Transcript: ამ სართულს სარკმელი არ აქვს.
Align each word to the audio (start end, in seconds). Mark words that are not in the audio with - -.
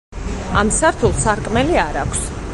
ამ 0.61 0.71
სართულს 0.77 1.21
სარკმელი 1.27 1.81
არ 1.85 2.05
აქვს. 2.07 2.27